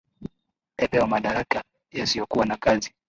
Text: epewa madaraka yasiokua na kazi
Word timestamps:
epewa 0.77 1.07
madaraka 1.07 1.63
yasiokua 1.91 2.45
na 2.45 2.57
kazi 2.57 2.93